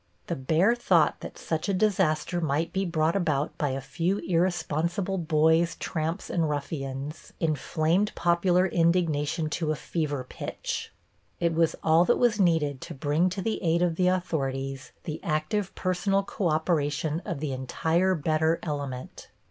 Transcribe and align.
The 0.25 0.35
bare 0.35 0.73
thought 0.73 1.19
that 1.19 1.37
such 1.37 1.69
a 1.69 1.75
disaster 1.75 2.41
might 2.41 2.73
be 2.73 2.85
brought 2.85 3.15
about 3.15 3.55
by 3.59 3.69
a 3.69 3.79
few 3.79 4.17
irresponsible 4.17 5.19
boys, 5.19 5.75
tramps 5.75 6.27
and 6.27 6.49
ruffians, 6.49 7.33
inflamed 7.39 8.11
popular 8.15 8.65
indignation 8.65 9.47
to 9.61 9.75
fever 9.75 10.25
pitch. 10.27 10.91
It 11.39 11.53
was 11.53 11.75
all 11.83 12.03
that 12.05 12.17
was 12.17 12.39
needed 12.39 12.81
to 12.81 12.95
bring 12.95 13.29
to 13.29 13.43
the 13.43 13.61
aid 13.61 13.83
of 13.83 13.95
the 13.95 14.07
authorities 14.07 14.91
the 15.03 15.21
active 15.23 15.75
personal 15.75 16.23
cooperation 16.23 17.21
of 17.23 17.39
the 17.39 17.53
entire 17.53 18.15
better 18.15 18.57
element. 18.63 19.29